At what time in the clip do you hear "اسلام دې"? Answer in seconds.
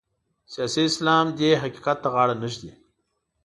0.89-1.51